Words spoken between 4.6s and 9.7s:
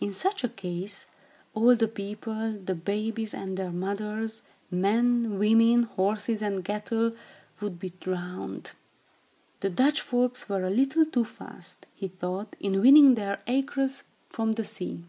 men, women, horses and cattle, would be drowned. The